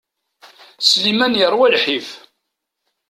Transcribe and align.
Sliman 0.81 1.33
yerwa 1.39 1.67
lḥif. 1.75 2.07